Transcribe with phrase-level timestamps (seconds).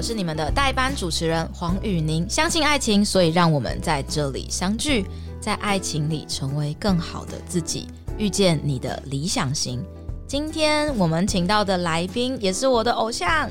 [0.00, 2.26] 我是你们的代班主持人黄宇宁。
[2.26, 5.04] 相信爱情，所以让我们在这里相聚。
[5.42, 9.84] 在爱情里成为更好的自己，遇见你的理想型。
[10.26, 13.50] 今天我们请到的来宾也是我的偶像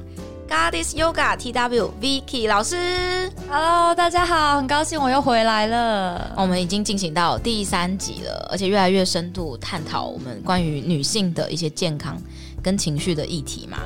[0.50, 3.32] ，Goddess Yoga TW Vicky 老师。
[3.48, 6.34] Hello，大家好，很高兴我又回来了。
[6.36, 12.20] 我们已经进行到第三集了，而且越来越深度探讨我们关于女性的一些健康
[12.64, 13.78] 跟情绪的议题嘛。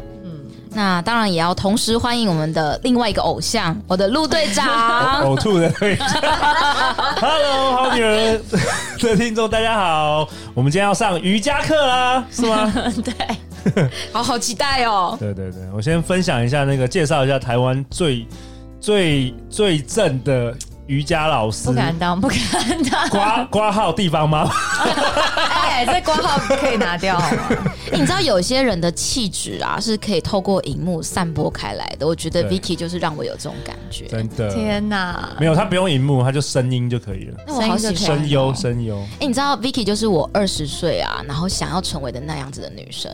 [0.76, 4.68] 那当然也要同时欢迎我们的另外一个偶像，我的陆队长。
[5.24, 6.08] 呕吐的队长。
[7.22, 8.42] Hello，好女人
[9.00, 12.74] 的 听众大家好，我们今天要上瑜伽课啦，是吗？
[13.04, 15.16] 对，好好期待哦。
[15.20, 18.28] 对对对，我先分享一下那个，介绍一下台湾最
[18.80, 20.56] 最最正的。
[20.88, 22.38] 瑜伽老师不敢当，不敢
[22.92, 23.08] 当。
[23.10, 24.50] 挂挂号地方吗？
[25.64, 27.48] 哎，这挂号可以拿掉好吗？
[27.94, 32.06] 你知道有些人的气质啊，是可以透过荧幕散播开来的。
[32.06, 34.08] 我觉得 Vicky 就是让我有这种感觉。
[34.08, 35.30] 真的，天哪！
[35.40, 37.38] 没有，他不用荧幕，他就声音就可以了。
[37.48, 39.00] 那我好喜欢声优，声优。
[39.20, 43.10] 哎，你知道 Vicky 就是我二十岁啊，然后想要成为的那样子的女生。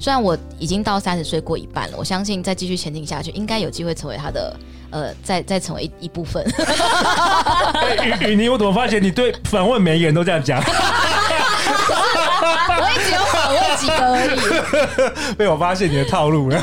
[0.00, 4.56] 虽然我已经到三十岁过一半了，我相信再继续前进下去，应该有机会成为他的。
[4.92, 6.44] 呃，再再成为一一部分。
[8.24, 10.60] 雨雨妮，我怎么发现你对访问每一个人都这样讲？
[12.76, 14.26] 我也只有访问几个而
[15.30, 15.34] 已。
[15.38, 16.58] 被我发现你的套路了。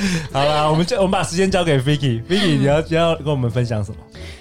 [0.32, 3.96] 好了，我们就我们把时间交给 Vicky，Vicky，你要你要跟我们分享什么？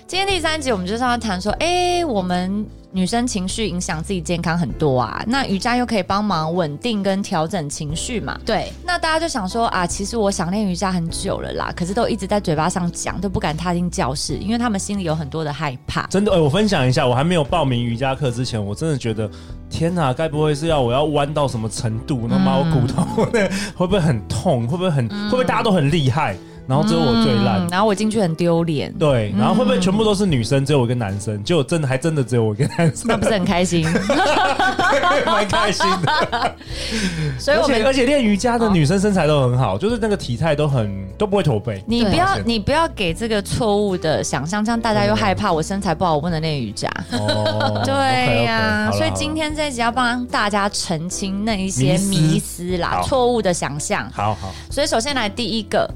[0.08, 2.66] 今天第三集，我们就是要谈说，哎、欸，我们。
[2.94, 8.38] 女生情绪影响自己健康很多啊，那瑜伽又可以帮忙稳定跟调整情绪嘛？
[8.46, 8.70] 对。
[8.86, 16.06] 那大家就想说啊，其实我想练瑜伽很久了啦，可是都一直在嘴巴上讲，都不敢踏进教室，因为他们心里有很多的害怕。
[16.08, 19.32] 真的，哎、欸，我分享一下，我还没有报名瑜伽课之前，我真的觉得，
[19.70, 23.04] 天哪，该不会是要我要弯到什么程度，那把我骨头
[23.74, 24.68] 会不会很痛？
[24.68, 25.08] 会不会很？
[25.10, 26.36] 嗯、会不会大家都很厉害？
[26.68, 28.94] 然后只有我最烂、嗯，然后我进去很丢脸。
[28.94, 31.44] 对，然后会不会全部都是女生，只有我一个男生？
[31.44, 33.86] 就真的还真的只有我一个男生，那不是很开心？
[35.26, 36.56] 蛮开心的。
[37.40, 41.84] 所以我们而且练瑜伽的女生身材都很好，就是那个体态都很都不会驼背。
[41.88, 46.90] 你不要你不要给这个错误的想象，这样大家又害怕我身材不好，我不能练瑜伽。
[47.12, 54.10] 哦， 对呀、啊，所以今天这一集要帮大家澄清那一些迷思啦，错误的想象。
[54.12, 54.54] 好好。
[54.70, 55.90] 所以首先来第一个。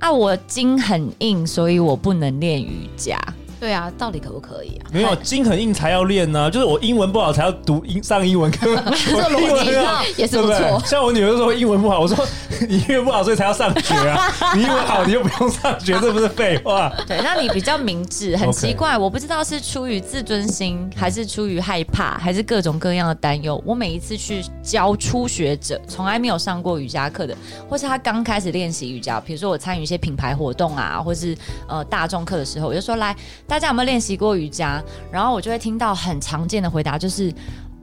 [0.00, 3.18] 啊，我筋很硬，所以我不能练瑜伽。
[3.60, 4.88] 对啊，到底可不可以啊？
[4.90, 6.50] 没有，筋很硬才要练呢、啊。
[6.50, 8.74] 就是我英文不好才要读英 上英文课。
[8.74, 10.82] 这逻辑也是不错。
[10.86, 12.26] 像我女儿说英文不好，我说
[12.66, 14.32] 你英文不好，所以才要上学啊。
[14.56, 16.90] 你英文好，你又不用上学，这不是废话？
[17.06, 23.62] 对，那你比较明智，很奇怪，我不知道是出于自尊心，还是出于害怕，还是各种各样的担忧。
[23.66, 27.36] 我每一次去教初学者，从来没有上过瑜伽课的，
[27.68, 31.36] 或是他刚开始练习瑜伽，比如说我参与一些品牌活动啊，或是
[31.68, 33.14] 呃大众课的时候，我就说来。
[33.50, 34.80] 大家有没有练习过瑜伽？
[35.10, 37.34] 然后我就会听到很常见的回答，就是，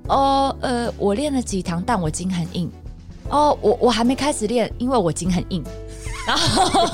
[0.07, 2.71] 哦，呃，我练了几堂，但我筋很硬。
[3.29, 5.61] 哦，我我还没开始练，因为我筋很硬。
[6.25, 6.87] 然后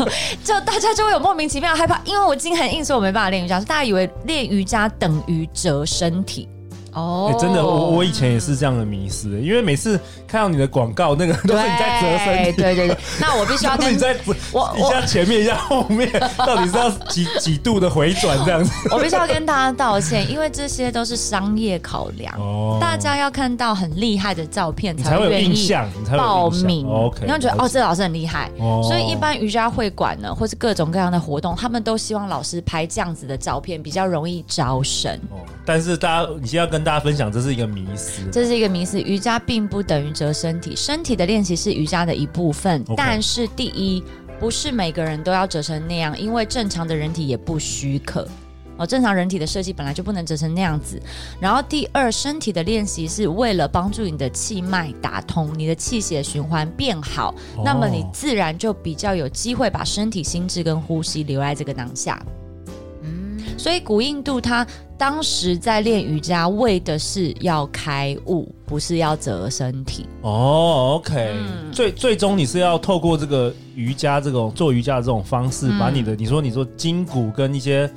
[0.44, 3.60] 就大家就会有莫名其妙害怕，因为我筋很硬，所以我没办法练瑜伽。
[3.60, 6.50] 大家以为练瑜伽等于折身体。
[6.94, 12.98] 哦、欸，真的，我我以前也是这样的迷失，因为每次看到你的广告，那个都是你在折身体，对对对。
[13.20, 14.16] 那我必须要 跟你在
[14.52, 18.72] 我一下前面一下后面， 到底是要几几度的回转这样子？
[18.94, 22.34] 我必须要跟大家道歉，因为这些都是商业考量。
[22.38, 25.72] 哦，大家要看到很厉害的照片才会愿意
[26.16, 26.88] 报名。
[26.88, 28.52] OK，你要觉得哦，这老师很厉害。
[28.60, 35.12] 哦，所以一般瑜伽会馆呢，或是各种各样的活动，他们都希望老师拍这样子的照片，比较容易招生。
[35.32, 36.83] 哦，但是大家，你先要跟。
[36.84, 38.22] 大家分享，这是一个迷思。
[38.32, 39.00] 这是一个迷思。
[39.02, 42.84] 瑜伽并不等于折身体，身体的练习是瑜伽的一部分。
[42.86, 42.96] Okay.
[42.98, 44.04] 但是第一，
[44.40, 48.28] 不是每个人都要折成那样，因为正常的人体也不许可。
[48.76, 51.00] 哦，正常人体的设计本来就不能折成那样子。
[51.40, 62.20] 然后第二，身体的练习是为了帮助你的气脉打通，你的气血循环变好，哦，那么你自然就比较有机会把身体、心智跟呼吸留在这个当下。
[63.04, 64.66] 嗯所以古印度他
[65.04, 70.06] 当时在练瑜伽，为的是要开悟，不是要折身体。
[70.22, 77.92] 哦，OK，嗯、最最终你是要透过这个瑜伽这种做瑜伽的这种方式，嗯、把你的你说你说筋骨跟一些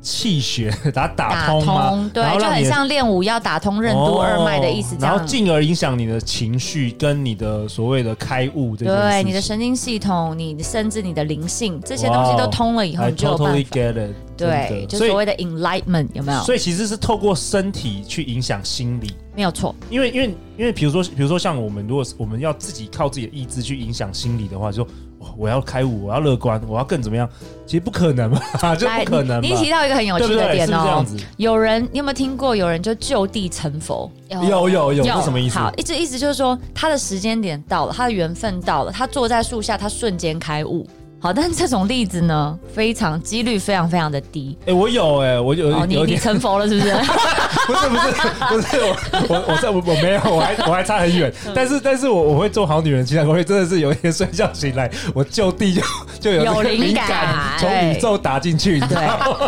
[0.00, 2.10] 气血， 打打通吗？
[2.12, 13.56] 对，就很像练武要打通任督二脉的意思，然后进而影响你的情绪跟你的所谓的开悟，对，你的神经系统，你甚至你的灵性这些东西都通了以后，你就有办法。
[13.56, 14.12] Totally get it.
[14.46, 16.40] 对，就所谓的 enlightenment 有没有？
[16.42, 19.74] 所以其实是透过身体去影响心理，没有错。
[19.90, 24.90] 因为因为因为比如说比如说像我们，如果我们要自己靠自己的意志去影响心理的话，就说。
[25.36, 27.28] 我要开悟，我要乐观，我要更怎么样？
[27.66, 28.40] 其实不可能嘛，
[28.78, 29.42] 就不可能。
[29.42, 31.04] 你提到一个很有趣的点哦。
[31.36, 32.54] 有人你有没有听过？
[32.54, 34.10] 有人就就地成佛？
[34.30, 35.58] 有有有，是，什么意思？
[35.58, 40.86] 好，一直意思就是说，他的时间点到了，他的缘分到了，他坐在树下，他瞬间开悟。
[41.20, 44.56] 好，但是这种例子呢，非常几率非常非常的低。
[44.60, 46.94] 哎、欸，我有哎、欸，我有，哦、你你成佛了是不是？
[47.66, 48.12] 不是不是
[48.48, 48.96] 不是我
[49.28, 51.32] 我我在我我没有，我还我还差很远。
[51.52, 55.82] 但是但是我我会做好女人，其实我会真的是有一天睡觉醒来， 我就地就
[56.20, 58.78] 就有灵感，从宇宙打进去。
[58.80, 58.96] 对，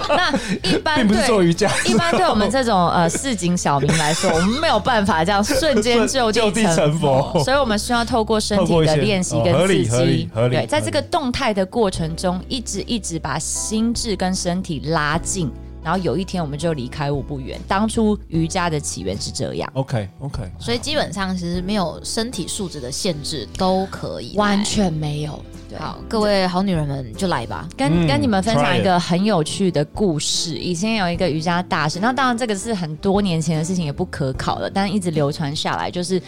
[0.08, 0.32] 那
[0.68, 10.56] 一般 并不是做瑜伽，一般对我们这种呃市井小民来说，我们没有办法这样瞬间就地成佛，就地成佛，所以我们需要透过身体的练习跟刺激，合理合理。
[10.56, 11.59] 对，在这个动态的。
[11.60, 15.50] 的过程中，一直一直把心智跟身体拉近，
[15.84, 17.60] 然后有一天我们就离开我不远。
[17.68, 19.70] 当初瑜伽的起源是这样。
[19.74, 25.38] OK OK，所以基本上其实没有身体素质的限制都可以，完全没有。
[25.78, 30.56] 好，各位好女人们就来吧，跟跟你们分享一个很有趣的故事。
[30.56, 35.88] 以前有一个瑜伽大师，那当然这个是很多年前的事情，也不可考了，但一直流传下来。
[35.88, 36.20] 就是，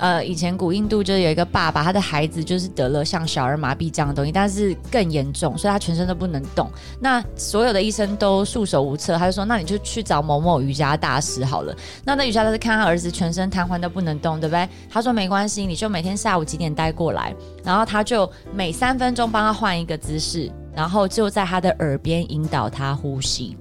[0.00, 6.70] 呃，以前古印度就是有一个爸爸，他的孩子就是得了像小儿麻痹这样的东西，但是更严重，所以他全身都不能动。
[6.98, 14.66] 那所有的医生都束手无策，他就说：“那你就去找某某瑜伽大师好了。”那那瑜伽大师看他儿子全身瘫痪都不能动，对不对？
[14.88, 23.54] 他说：“没关系，你就每天下午几点带过来。”然后他就每三分钟帮他换一个姿势，然后就在他的耳边引导他呼吸，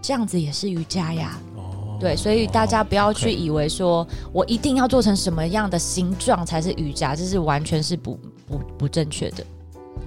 [0.00, 1.38] 这样子也是瑜伽呀。
[1.98, 9.44] 哦，对，所以大家不要去以为说我一定要做成什么样的形状才是瑜伽，这是完全是不不不正确的。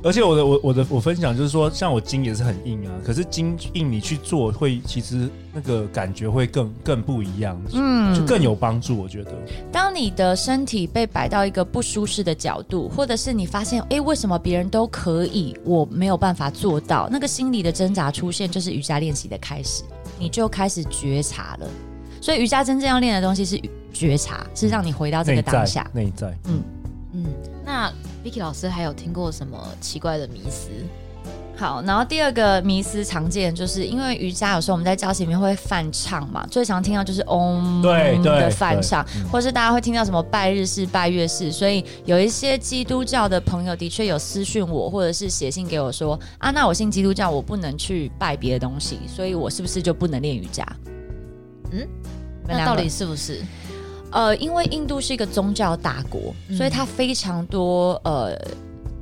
[0.04, 8.98] 而且我的我我的我分享就是说，像我筋也是很硬啊，可是筋硬你去做会其实那个感觉会更更不一样，嗯，就更有帮助。
[8.98, 9.32] 我觉得，
[9.72, 19.84] 当你的身体被摆到一个不舒适的角度，或者是你发现，哎，为什么别人都可以，我没有办法做到，那个心理的挣扎出现，就是瑜伽练习的开始，
[20.22, 21.68] 你就开始觉察了。
[22.22, 23.60] 所以瑜伽真正要练的东西是
[23.92, 26.64] 觉察，是让你回到这个当下，内在，在，嗯
[27.14, 27.26] 嗯，
[27.66, 27.92] 那。
[28.24, 30.70] Vicky 老师还有听过什么奇怪的迷思？
[31.62, 50.66] 好，然后第二个迷思常见，就是因为瑜伽有时候我们在教室里面会梵唱嘛，最常听到就是嗡的梵唱，或是大家会听到什么拜日式、拜月式，所以有一些基督教的朋友的确有私讯我，或者是写信给我说啊，那我信基督教，我不能去拜别的东西，所以我是不是就不能练瑜伽？
[51.72, 51.88] 嗯，
[52.48, 53.40] 那到底是不是？
[54.12, 58.36] 呃，因为印度是一个宗教大国，所以它非常多呃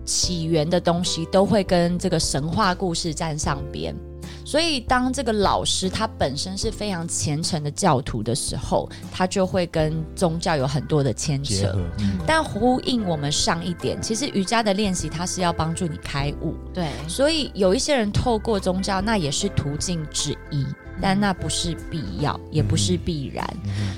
[0.09, 3.95] 起源的东西都会跟这个神话故事沾上边。
[4.43, 11.75] 所以当这个老师他本身是非常虔诚的教徒的时候，他就会跟宗教有很多的牵扯。
[11.99, 16.55] 嗯、但呼应我们上一点，其实瑜伽的练习它是要帮助你开悟。
[16.73, 20.65] 对，所以有一些人透过宗教，那也是途径之一。
[21.01, 23.47] 但那不是必要，也不是必然，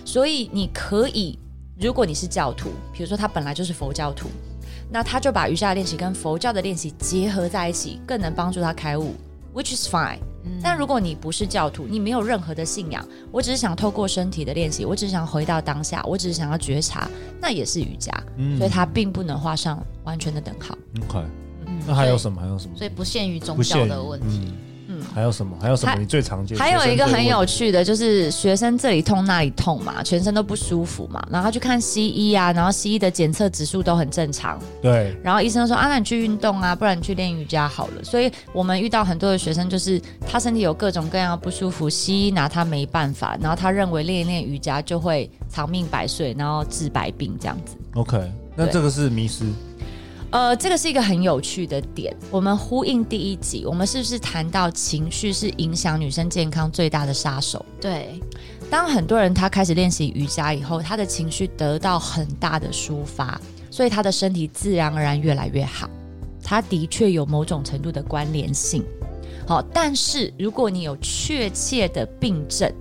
[0.06, 1.40] 所以你可以，
[1.80, 4.30] 如果你是教徒，比如说他本来就是佛教徒，
[4.92, 9.16] 那他就把瑜伽练习跟佛教的练习结合在一起，更能帮助他开悟
[9.54, 10.18] ，which is fine。
[10.44, 17.08] 嗯、但如果你不是教徒，你没有任何的信仰，我只是想透过身体的练习，我只是想回到当下，我只是想要觉察，
[17.40, 20.76] 那也是瑜伽，嗯、所以它并不能画上完全的等号。
[21.08, 21.20] OK，
[21.68, 22.42] 嗯，那还有什么？
[22.42, 22.76] 还有什么？
[22.76, 24.52] 所以不限于宗教的问题。
[25.14, 25.58] 还有什么？
[25.62, 25.96] 还有什么？
[26.00, 26.58] 你最常见？
[26.58, 34.60] 还有一个很有趣的，就是学生这里痛那里痛嘛，全身都不舒服嘛，然后去看西医啊，然后西医的检测指数都很正常。
[34.82, 35.16] 对。
[35.24, 38.04] 然后医生说啊，那你去运动啊，不然你去练瑜伽好了。
[38.04, 47.76] 所以我们遇到很多的学生，就是他身体有各种各样的不舒服，西医拿他没办法，然后他认为练一练瑜伽就会长命百岁，然后治百病这样子。
[47.96, 49.46] OK，那这个是迷思。
[50.32, 52.16] 呃，这个是一个很有趣的点。
[52.30, 57.66] 我们呼应第一集，我们是不是谈到情绪是影响女生健康最大的杀手？
[57.82, 58.20] 对。
[58.70, 65.90] 当很多人他开始练习瑜伽以后，他的情绪得到很大的抒发，所以他的身体自然而然越来越好。
[66.42, 68.86] 他的确有某种程度的关联性。
[69.46, 72.72] 好，但是如果你有确切的病症，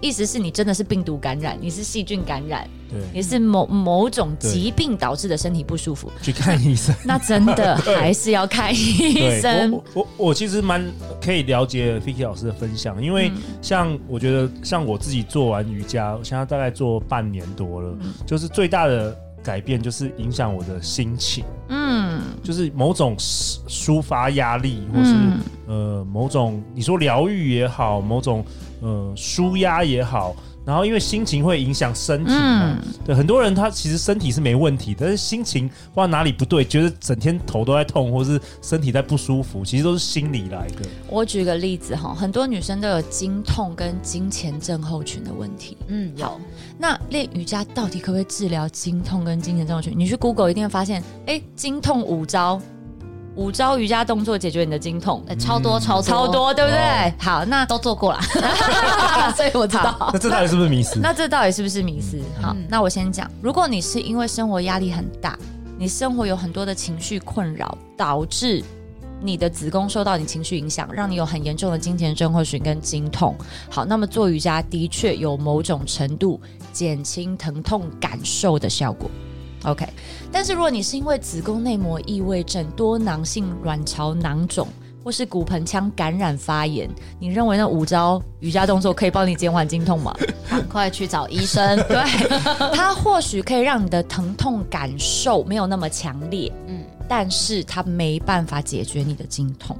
[0.00, 6.94] 意思是你真的是病毒感染，你是细菌感染，对，你是某某种疾病导致的身体不舒服，去看医生。
[7.04, 9.70] 那真的 还是要看医生。
[9.72, 10.84] 我我我其实蛮
[11.22, 13.30] 可以了解 Vicky 老师的分享，因为
[13.60, 19.16] 像我觉得像我自己做完瑜伽，我现在大概做半年多了，嗯、就是最大的。
[19.42, 28.44] 改变就是影响我的心情，嗯，就是某种抒发压力，或是、嗯、呃某种你说疗愈也好，某种
[28.80, 30.34] 呃舒压也好。
[30.62, 40.82] 然后因为心情会影响身体嘛，嗯、对很多人他其实身体是没问题，但是心情不知道哪里不对，觉得整天头都在痛，或是身体在不舒服，其实都是心理来的。
[41.08, 45.78] 我举个例子哈，很多女生都有经痛跟经前症候群的问题。
[45.88, 46.38] 嗯，好，
[46.78, 49.94] 那练瑜伽到底可不可以治疗经痛跟经前症候群？
[49.96, 52.60] 你去 Google 一定会发现，哎，经痛五招。
[53.40, 56.78] 五招瑜伽动作解决你的经痛，欸、超多超多超多，对不对？
[56.78, 58.20] 哦、好，那都做过了，
[59.34, 60.10] 所以我知道。
[60.12, 61.00] 那这到底是不是迷思？
[61.00, 62.18] 那这到底是不是迷思？
[62.18, 65.38] 嗯、好，那我先讲，如果你是因为生活压力很大，
[65.78, 68.62] 你生活有很多的情绪困扰，导致
[69.22, 73.34] 你的子宫受到你情绪影响，让你有很严重的经前症候群跟经痛。
[73.70, 76.38] 好，那么做瑜伽的确有某种程度
[76.74, 79.10] 减轻疼痛感受的效果。
[79.64, 79.86] OK，
[80.32, 84.66] 但是如果你是因为子宫内膜异位症、多囊性卵巢囊肿
[85.04, 86.88] 或是骨盆腔感染发炎，
[87.18, 90.14] 你认为那五招瑜伽动作可以帮你减缓经痛吗？
[90.48, 91.76] 赶快去找医生。
[91.88, 91.96] 对，
[92.74, 99.76] 它或许可以让你的疼痛感受没有那么强烈，嗯，但是它没办法解决你的经痛，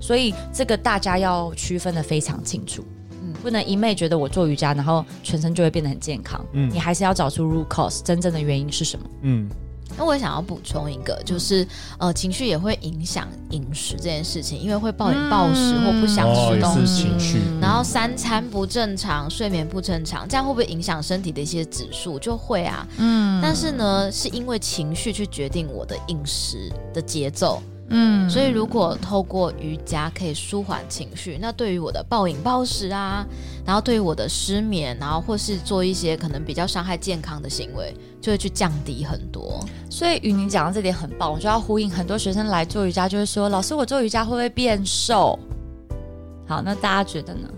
[0.00, 2.84] 所以这个大家要区分的非常清楚。
[3.40, 6.44] 不能一昧觉得我做瑜伽，然后全身就会变得很健康。
[6.52, 9.06] 嗯，你还是要找出 root cause 真正的原因是什么。
[9.22, 9.48] 嗯，
[9.96, 11.66] 那我也想要补充一个，就是
[11.98, 17.08] 呃，情绪也会影响饮食这件事情，因为会暴饮暴食或不想吃东西，
[17.60, 22.18] 然后三餐不正常，睡眠不正常，这样会不会影响身体的一些指数？
[22.18, 22.86] 就会啊。
[22.98, 27.60] 嗯，但是呢，是因为情绪去决定我的饮食的节奏。
[27.92, 33.26] 嗯，所以如果透过瑜伽可以舒缓情绪，那对于我的暴饮暴食啊，
[33.66, 39.58] 然后对于我的失眠，然后或是做一些可能比较伤害健康的行为，就会去降低很多。
[39.90, 45.36] 所以宇宁讲的这点很棒，我就要呼应很多学生来做瑜伽，就会说：“老师，我做瑜伽会不会变瘦？”
[46.46, 47.48] 好，那大家觉得呢？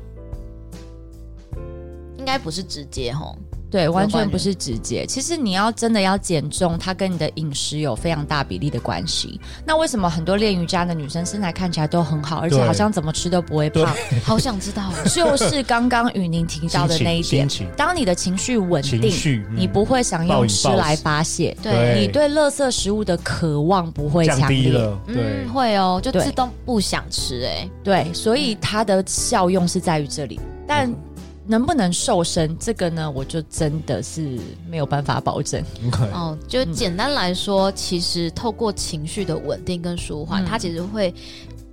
[2.17, 3.37] 应该不是直接吼。
[3.73, 5.07] 对，完全不是直接。
[5.07, 9.41] 其实你要真的要减重，它跟你的饮食有非常大比例的关系。
[9.65, 13.97] 那为什么很多练瑜伽的女生身材看起来都很好，而且好像怎么吃都不会胖？
[14.23, 17.49] 好想知道， 就是刚刚宇宁提到的那一点。
[17.75, 19.11] 当你的情绪稳定，
[19.57, 24.71] 你不会想用吃来发泄，对你对垃圾食物的渴望不会强烈，
[25.07, 27.47] 嗯，会哦，就自动不想吃。
[27.47, 30.95] 哎，对，所以它的效用是在于这里，但。
[31.47, 32.57] 能不能瘦身？
[32.59, 35.63] 这个呢，我就真的是没有办法保证。
[36.13, 41.15] 哦，就简单来说，嗯、其实透过情绪的稳定跟舒缓，嗯、它其实会。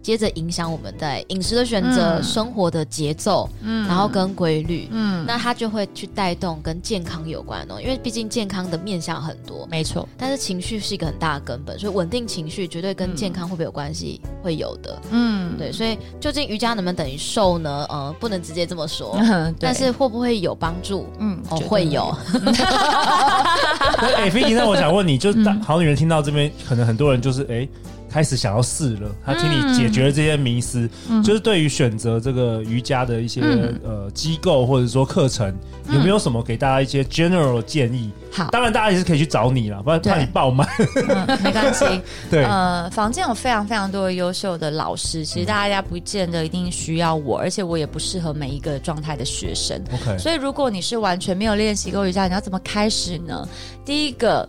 [0.01, 10.07] 接着影响我们在饮食的选择、嗯、生活的节奏，嗯，然后跟规律，嗯，那它就会去带动跟健康有关的东西，因为毕竟健康的面向很多，没错。
[10.17, 14.21] 但是情绪是一个很大的根本，所以稳定情绪绝对跟健康会不会有关系？
[14.23, 15.71] 嗯、会有的，嗯，对。
[15.71, 17.85] 所以究竟瑜伽能不能等于瘦呢？
[17.89, 21.07] 呃，不能直接这么说， 嗯、但是会不会有帮助？
[21.19, 22.15] 嗯，哦，会有。
[24.15, 27.47] 哎，菲尼，那我想问你，就好女人听到这边，可能很多人就是哎。
[27.49, 27.69] 诶
[28.09, 35.47] 开始想要试了，他替你解决了这些迷思，嗯、就是对于选择这个瑜伽的一些、嗯、呃机构或者说课程，
[35.87, 38.11] 嗯、有没有什么给大家一些 general 建议？
[38.31, 40.67] 好，当然大家也是可以去找你了，不然怕你爆满。
[41.07, 41.85] 嗯、没关系，
[42.29, 49.81] 对，呃，房间有非常非常多的优秀的老师，其实大家不见得一定需要我，而且我也不适合每一个状态的学生。
[49.91, 53.47] OK，所以如果你是完全没有练习过瑜伽，你要怎么开始呢？
[53.85, 54.47] 第一个。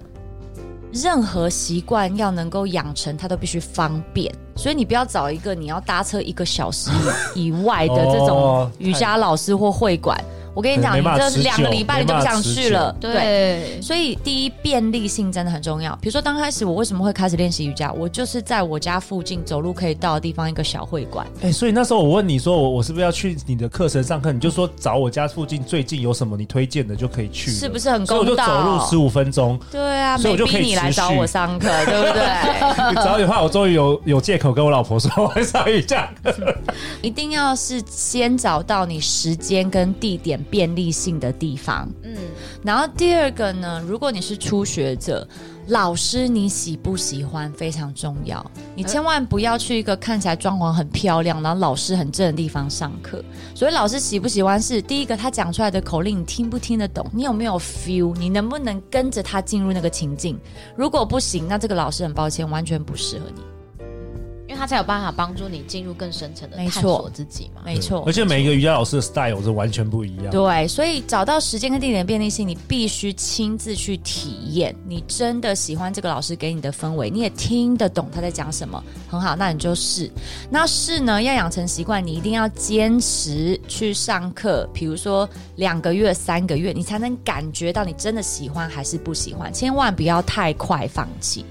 [0.92, 4.32] 任何习惯要能够养成，它都必须方便。
[4.56, 6.90] 所以你不要找一个你要搭车一个小时
[7.34, 10.22] 以以外的这种瑜伽老师或会馆。
[10.54, 12.94] 我跟你讲，你这两个礼拜你就不想去了。
[13.00, 15.94] 对，所以第一便利性真的很重要。
[15.96, 17.92] 比如说刚开始我为什么会开始练习瑜伽？
[17.92, 21.26] 我就是在我家附近走路可以到的地方一个小会馆。
[21.42, 24.32] 哎，所以那时候我问你说我我是不是要去你的课程上课？
[24.32, 28.16] 你就说找我家附近最近有什么你推荐的就可以去，是不是很公道？
[28.16, 29.58] 所以我就走路十五分钟。
[29.70, 32.94] 对啊，所以我就可以你来找我上课，对不对？
[33.02, 36.54] 早点的话，我终于有有借口跟我老婆说我会上瑜伽课。
[37.02, 41.88] 一定要是先找到你时间跟地点点便利性的地方。
[42.02, 42.16] 嗯，
[42.62, 45.26] 然后第二个呢，如果你是初学者，
[45.68, 48.44] 老师你喜不喜欢非常重要。
[48.74, 53.22] 你千万不要去一个看起来装潢很漂亮，然后老师很正的地方上课。
[53.54, 57.06] 所以老师喜不喜欢是第一个，他讲出来的口令你听不听得懂？
[57.12, 58.14] 你有没有 feel？
[58.16, 60.38] 你能不能跟着他进入那个情境？
[60.76, 63.40] 如果不行，那这个老师很抱歉，完全不适合你。
[64.60, 68.04] 他才有办法帮助你进入更深层的探索自己嘛，没错。
[68.06, 70.28] 而且每一个瑜伽老师的 style 是完全不一样。
[70.30, 74.76] 对，所以找到时间跟地点的便利性，你必须亲自去体验。
[74.86, 80.10] 你真的喜欢这个老师给你的氛围，你也听得懂他在讲什么，很好，那你就试。
[80.50, 85.26] 那试呢，要养成习惯，你一定要坚持去上课，比如说
[85.56, 89.50] 两个月、三个月，你才能感觉到你真的喜欢还是不喜欢。
[89.54, 91.46] 千万不要太快放弃。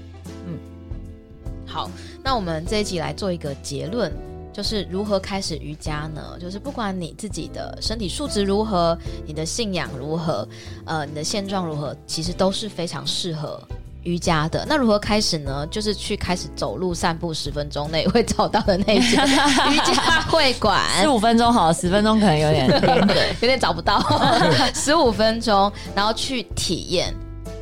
[1.70, 1.90] 嗯，好。
[2.22, 4.12] 那我们这一集来做一个结论，
[4.52, 6.36] 就是如何开始瑜伽呢？
[6.40, 8.96] 就是不管你自己的身体素质如何，
[9.26, 10.46] 你的信仰如何，
[10.84, 13.60] 呃，你的现状如何，其实都是非常适合
[14.02, 14.66] 瑜伽的。
[14.68, 15.66] 那如何开始呢？
[15.70, 19.26] 就是去开始走路散步十分钟内会找到的那间
[19.72, 20.78] 瑜伽会馆。
[21.00, 22.66] 十五分钟好，十分钟可能有点
[23.40, 23.98] 有点找不到。
[24.74, 27.14] 十五分钟，然后去体验。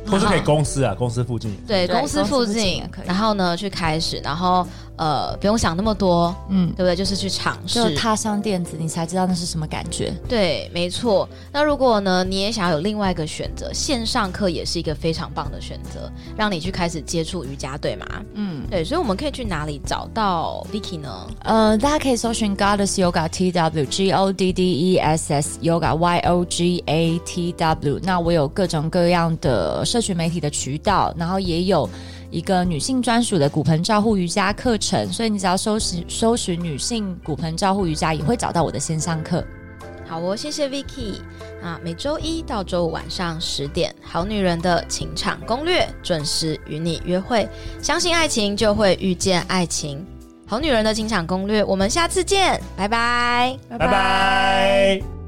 [0.07, 1.55] 或是可以公司啊，公司附近。
[1.67, 4.67] 对，公司附近，然后呢，去开始，然后。
[4.99, 6.93] 呃，不用想那么多，嗯，对不对？
[6.93, 10.13] 就是去尝试，就踏上垫子，你才知道那是什么感觉。
[10.27, 11.27] 对，没错。
[11.53, 18.05] 那如果呢，你也想要有另外一个选择，线上课也是一个非常棒的选择，让你去开始接触瑜伽，对吗？
[18.33, 18.83] 嗯，对。
[18.83, 21.27] 所以我们可以去哪里找到 Vicky 呢？
[21.43, 26.83] 呃，大家可以搜寻 Goddess Yoga T W G O D D E S S Yoga Y O G
[26.87, 27.99] A T W。
[28.03, 31.89] 那我有各种各样的社群媒体的渠道，然后也有。
[32.31, 39.43] 一个女性专属的骨盆照护瑜伽课程，所以你只要搜寻搜寻女性骨盆照护瑜伽，也会找到我的线上课。
[40.07, 41.21] 好哦，谢谢 Vicky
[41.61, 41.79] 啊！
[41.83, 47.47] 每周一到周五晚上十点，好女人的情场攻略准时与你约会。
[47.79, 50.03] 相信爱情，就会遇见爱情。
[50.47, 55.18] 好女人的情场攻略，我们下次见，拜拜，拜拜。